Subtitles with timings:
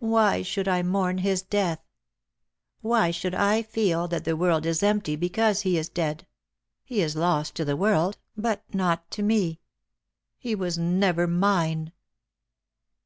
[0.00, 1.82] Why should I mourn his death?
[2.80, 6.26] Why should I feel that the world is empty because he is dead?
[6.82, 9.60] He ia lost to the world, but not to me.
[10.38, 11.92] He was never mine."